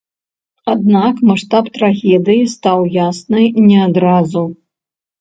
Аднак 0.73 1.15
маштаб 1.33 1.69
трагедыі 1.77 2.49
стаў 2.57 2.91
ясны 3.07 3.41
не 3.71 3.77
адразу. 3.89 4.43